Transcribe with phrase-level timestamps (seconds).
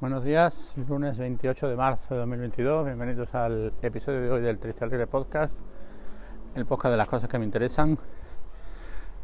[0.00, 2.86] Buenos días, lunes 28 de marzo de 2022.
[2.86, 5.60] Bienvenidos al episodio de hoy del Triste Alegre Podcast,
[6.54, 7.98] el podcast de las cosas que me interesan,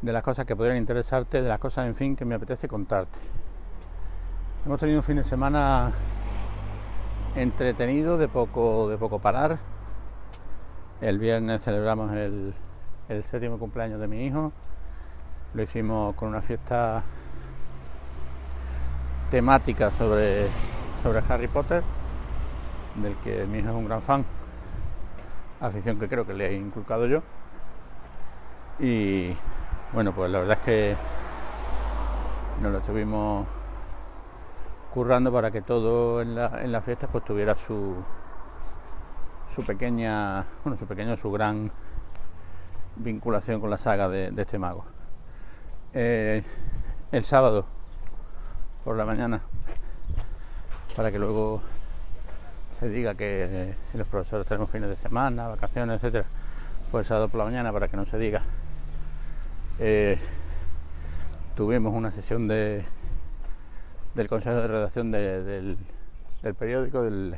[0.02, 3.18] de las cosas que podrían interesarte, de las cosas, en fin, que me apetece contarte.
[4.66, 5.93] Hemos tenido un fin de semana
[7.36, 9.56] entretenido, de poco, de poco parar.
[11.00, 12.52] El viernes celebramos el,
[13.08, 14.52] el séptimo cumpleaños de mi hijo.
[15.55, 17.02] Lo hicimos con una fiesta
[19.30, 20.47] temática sobre,
[21.06, 21.84] sobre Harry Potter,
[22.96, 24.24] del que mi hijo es un gran fan,
[25.60, 27.23] afición que creo que le he inculcado yo.
[28.80, 29.30] Y
[29.92, 30.96] bueno, pues la verdad es que
[32.60, 33.46] nos lo estuvimos
[34.92, 37.95] currando para que todo en la, fiesta pues tuviera su,
[39.46, 41.70] su pequeña, bueno, su pequeña, su gran
[42.96, 44.84] vinculación con la saga de, de este mago.
[45.95, 46.43] Eh,
[47.12, 47.65] el sábado
[48.82, 49.40] por la mañana
[50.97, 51.61] para que luego
[52.79, 56.25] se diga que eh, si los profesores tenemos fines de semana, vacaciones, etcétera,
[56.91, 58.43] pues sábado por la mañana para que no se diga.
[59.79, 60.19] Eh,
[61.55, 62.83] tuvimos una sesión de,
[64.15, 65.78] del consejo de redacción de, del,
[66.43, 67.37] del, periódico, de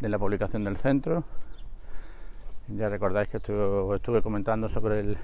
[0.00, 1.22] la publicación del centro.
[2.68, 5.18] Ya recordáis que estuve, estuve comentando sobre el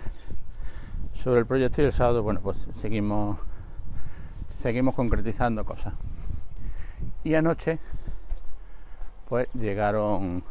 [1.14, 3.38] sobre el proyecto y el sábado, bueno, pues seguimos
[4.48, 5.94] seguimos concretizando cosas.
[7.22, 7.78] Y anoche,
[9.28, 10.42] pues llegaron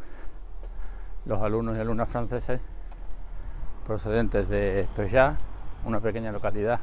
[1.24, 2.60] los alumnos y alumnas franceses
[3.84, 5.34] procedentes de Peugeot,
[5.84, 6.78] una pequeña localidad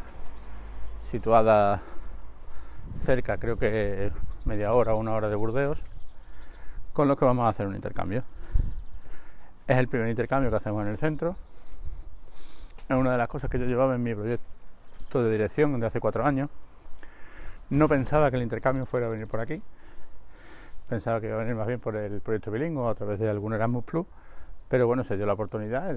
[1.00, 1.82] situada
[2.98, 4.12] cerca, creo que
[4.44, 5.82] media hora o una hora de Burdeos,
[6.92, 8.24] con los que vamos a hacer un intercambio.
[9.68, 11.38] Es el primer intercambio que hacemos en el centro.
[12.90, 16.02] Es una de las cosas que yo llevaba en mi proyecto de dirección de hace
[16.02, 16.50] cuatro años
[17.70, 19.62] no pensaba que el intercambio fuera a venir por aquí.
[20.90, 23.54] Pensaba que iba a venir más bien por el proyecto bilingüe a través de algún
[23.54, 24.06] Erasmus Plus.
[24.70, 25.94] Pero bueno, se dio la oportunidad.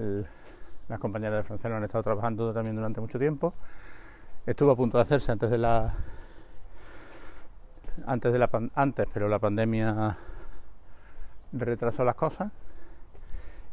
[0.89, 3.53] Las compañeras de francés han estado trabajando también durante mucho tiempo.
[4.45, 5.93] Estuvo a punto de hacerse antes de la
[8.05, 10.17] antes de la antes, pero la pandemia
[11.53, 12.51] retrasó las cosas.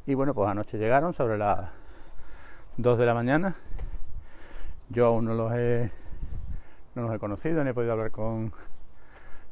[0.06, 1.70] Y bueno, pues anoche llegaron sobre las
[2.76, 3.56] 2 de la mañana.
[4.88, 5.90] Yo aún no los he
[6.94, 8.52] no los he conocido ni he podido hablar con,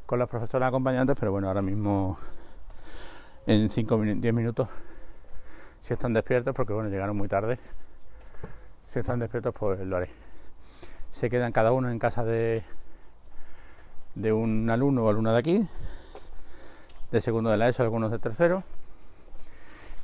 [0.07, 2.17] con las profesoras acompañantes, pero bueno, ahora mismo
[3.45, 4.69] en 5 10 minutos,
[5.81, 7.59] si están despiertos, porque bueno, llegaron muy tarde,
[8.87, 10.09] si están despiertos, pues lo haré.
[11.11, 12.63] Se quedan cada uno en casa de,
[14.15, 15.69] de un alumno o alumna de aquí,
[17.11, 18.63] de segundo de la ESO, algunos de tercero.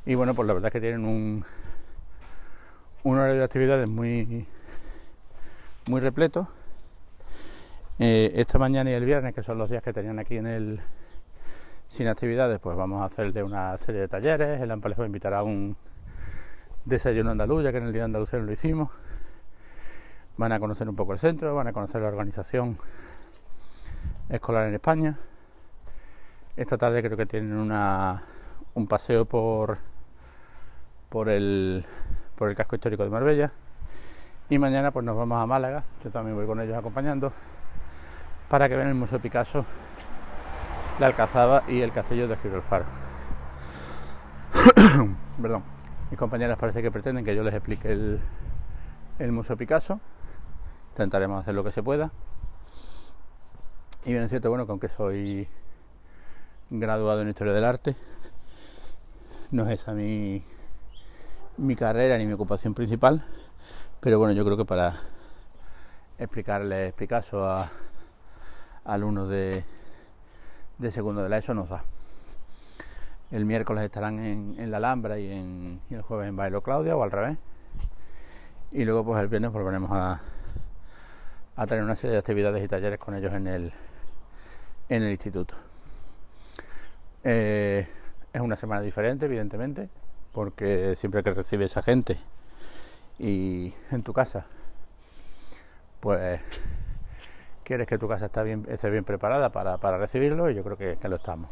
[0.04, 1.46] Y bueno, pues la verdad es que tienen un,
[3.04, 4.46] un horario de actividades muy,
[5.88, 6.46] muy repleto
[7.98, 10.80] eh, esta mañana y el viernes, que son los días que tenían aquí en el
[11.86, 14.60] sin actividades, pues vamos a hacerle una serie de talleres.
[14.60, 15.76] El AMPA les va a invitar a un
[16.84, 18.90] desayuno andaluz, ya que en el día de Andalucía lo hicimos.
[20.36, 22.76] Van a conocer un poco el centro, van a conocer la organización
[24.28, 25.16] escolar en España.
[26.56, 27.70] Esta tarde creo que tienen
[28.74, 29.78] un paseo por,
[31.08, 31.84] por, el,
[32.34, 33.52] por el casco histórico de Marbella.
[34.50, 37.32] Y mañana pues nos vamos a Málaga, yo también voy con ellos acompañando
[38.54, 39.64] para que vean el Museo Picasso,
[41.00, 42.84] la Alcazaba y el Castillo de Gibraltar.
[45.42, 45.64] Perdón,
[46.08, 48.20] mis compañeras parece que pretenden que yo les explique el,
[49.18, 49.98] el Museo Picasso.
[50.90, 52.12] Intentaremos hacer lo que se pueda.
[54.04, 55.48] Y bien es cierto, bueno, que aunque soy
[56.70, 57.96] graduado en Historia del Arte,
[59.50, 60.44] no es esa mi,
[61.56, 63.26] mi carrera ni mi ocupación principal,
[63.98, 64.94] pero bueno, yo creo que para
[66.18, 67.68] explicarles Picasso a
[68.84, 69.64] alumnos de,
[70.78, 71.84] de segundo de la ESO nos da.
[73.30, 77.02] El miércoles estarán en, en la Alhambra y, en, el jueves en Bailo Claudia o
[77.02, 77.38] al revés.
[78.70, 80.20] Y luego pues el viernes volveremos a,
[81.56, 83.72] a tener una serie de actividades y talleres con ellos en el,
[84.88, 85.54] en el instituto.
[87.22, 87.88] Eh,
[88.32, 89.88] es una semana diferente, evidentemente,
[90.32, 92.18] porque siempre que recibes a gente
[93.18, 94.46] y en tu casa,
[96.00, 96.40] pues
[97.64, 101.08] quieres que tu casa esté bien, esté bien preparada para, recibirlo y yo creo que,
[101.08, 101.50] lo estamos.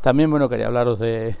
[0.00, 1.36] También, bueno, quería hablaros de,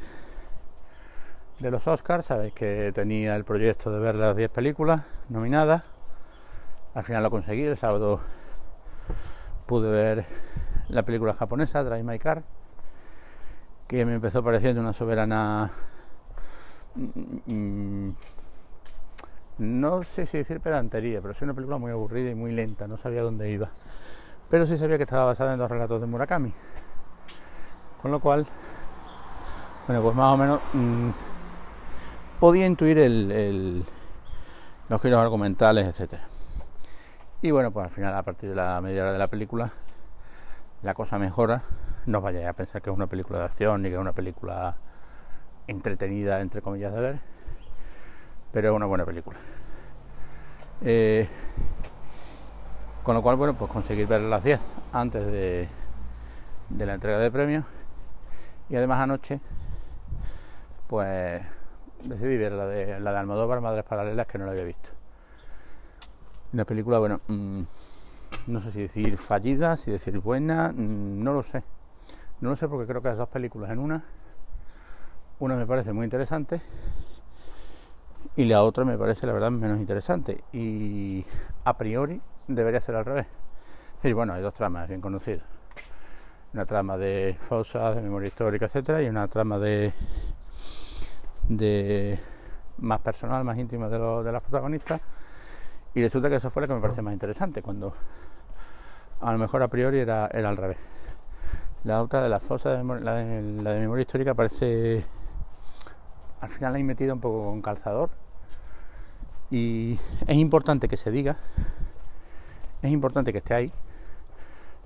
[1.58, 2.26] de los Oscars.
[2.26, 5.82] Sabéis que tenía el proyecto de ver las 10 películas nominadas.
[6.94, 7.62] Al final lo conseguí.
[7.62, 8.20] El sábado
[9.66, 10.24] pude ver
[10.88, 12.42] la película japonesa, Drive My Car,
[13.86, 15.70] que me empezó pareciendo una soberana...
[19.58, 22.86] Mm, no sé si decir pedantería, pero es una película muy aburrida y muy lenta,
[22.86, 23.70] no sabía dónde iba.
[24.50, 26.52] pero sí sabía que estaba basada en dos relatos de Murakami.
[28.02, 28.46] Con lo cual,
[29.86, 31.10] bueno, pues más o menos mmm,
[32.40, 33.84] podía intuir el,
[34.88, 36.22] los giros argumentales, etcétera.
[37.40, 39.72] Y bueno, pues al final, a partir de la media hora de la película,
[40.82, 41.62] la cosa mejora.
[42.06, 44.76] No vayáis a pensar que es una película de acción ni que es una película
[45.66, 47.20] entretenida, entre comillas, de ver,
[48.52, 49.38] pero es una buena película.
[50.82, 51.26] Eh,
[53.02, 54.60] con lo cual, bueno, pues conseguir ver las 10
[54.92, 55.68] antes de,
[56.68, 57.64] de la entrega de premios.
[58.68, 59.40] Y además anoche,
[60.86, 61.42] pues
[62.04, 64.90] decidí ver la de, la de Almodóvar, Madres Paralelas, que no la había visto.
[66.52, 67.62] Una película, bueno, mmm,
[68.46, 71.62] no sé si decir fallida, si decir buena, mmm, no lo sé.
[72.40, 74.04] No lo sé porque creo que hay dos películas en una.
[75.38, 76.60] Una me parece muy interesante
[78.36, 80.42] y la otra me parece la verdad menos interesante.
[80.52, 81.24] Y
[81.64, 83.26] a priori debería ser al revés.
[84.02, 85.44] Y bueno, hay dos tramas bien conocidas.
[86.52, 89.92] Una trama de fosas, de memoria histórica, etcétera, y una trama de,
[91.48, 92.18] de
[92.78, 95.00] más personal, más íntima de, lo, de las protagonistas.
[95.94, 97.94] Y resulta que eso fue lo que me parece más interesante, cuando
[99.20, 100.78] a lo mejor a priori era, al revés.
[101.84, 105.04] La otra de las fosas, de, la, de, la de memoria histórica, parece.
[106.42, 108.10] Al final la he metido un poco con calzador.
[109.48, 111.36] Y es importante que se diga,
[112.82, 113.72] es importante que esté ahí,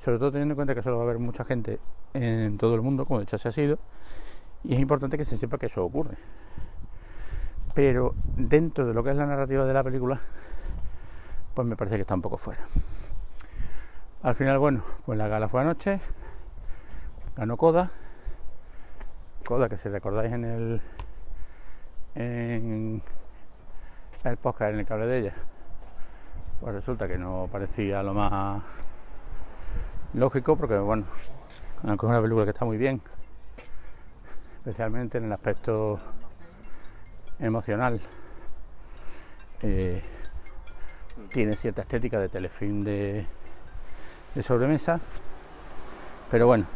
[0.05, 1.81] sobre todo teniendo en cuenta que solo va a haber mucha gente
[2.13, 3.79] en todo el mundo, como de hecho se ha sido,
[4.65, 6.19] y es importante que se sepa que eso ocurre.
[7.75, 10.21] Pero dentro de lo que es la narrativa de la película,
[11.55, 12.67] pues me parece que está un poco fuera.
[14.23, 16.01] Al final, bueno, pues la gala fue anoche,
[17.37, 17.93] ganó Coda,
[19.45, 20.83] Coda que si recordáis en el
[22.17, 23.03] en
[24.25, 25.35] el podcast en el que hablé de ella,
[26.61, 28.63] pues resulta que no parecía lo más
[30.15, 31.05] lógico porque bueno,
[31.85, 33.03] es una película que está muy bien,
[34.57, 36.01] especialmente en el aspecto
[37.39, 38.01] emocional.
[39.63, 40.03] Eh,
[41.33, 43.27] tiene cierta estética de telefilm de,
[44.35, 45.01] de sobremesa,
[46.31, 46.67] pero bueno,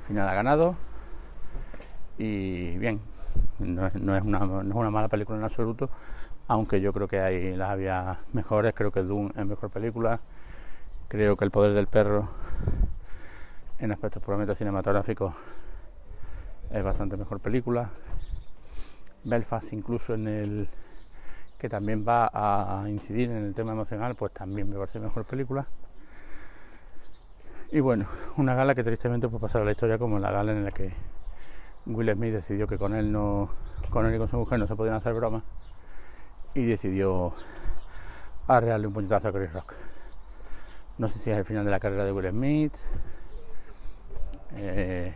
[0.00, 0.76] al final ha ganado
[2.18, 3.00] y bien,
[3.58, 5.90] no es, no es, una, no es una mala película en absoluto,
[6.48, 10.20] aunque yo creo que hay las había mejores, creo que Doom es mejor película,
[11.08, 12.28] creo que El Poder del Perro
[13.78, 15.34] en aspectos puramente cinematográficos
[16.70, 17.90] es bastante mejor película,
[19.24, 20.68] Belfast incluso en el
[21.58, 25.66] que también va a incidir en el tema emocional, pues también me parece mejor película.
[27.72, 28.06] Y bueno,
[28.36, 30.92] una gala que tristemente pues pasar a la historia como la gala en la que
[31.86, 33.50] Will Smith decidió que con él no,
[33.90, 35.42] con él y con su mujer no se podían hacer bromas
[36.54, 37.32] y decidió
[38.48, 39.74] arrearle un puñetazo a Chris Rock.
[40.98, 42.74] No sé si es el final de la carrera de Will Smith,
[44.52, 45.14] eh,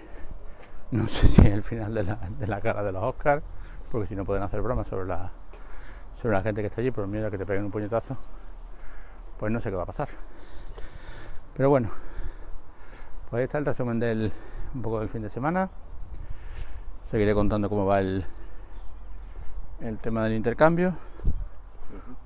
[0.91, 3.43] no sé si es el final de la, de cara de los Oscars,
[3.91, 5.33] porque si no pueden hacer bromas sobre la,
[6.15, 8.17] sobre la gente que está allí por miedo a que te peguen un puñetazo,
[9.39, 10.09] pues no sé qué va a pasar.
[11.57, 11.91] Pero bueno,
[13.29, 14.33] pues ahí está el resumen del
[14.75, 15.71] un poco del fin de semana.
[17.11, 18.25] Seguiré contando cómo va el,
[19.81, 20.95] el tema del intercambio.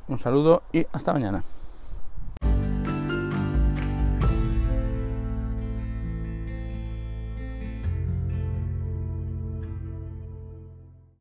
[0.09, 1.43] Un saludo y hasta mañana.